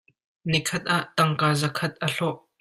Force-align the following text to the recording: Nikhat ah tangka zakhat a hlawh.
Nikhat 0.51 0.83
ah 0.95 1.03
tangka 1.15 1.47
zakhat 1.61 1.93
a 2.05 2.07
hlawh. 2.13 2.37